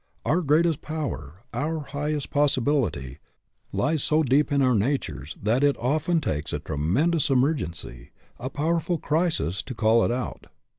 [0.25, 3.17] Our greatest power, our highest possi bility,
[3.71, 8.09] lies so deep in our natures that it often takes a tremendous emergency,
[8.39, 10.47] a powerful crisis, to call it out.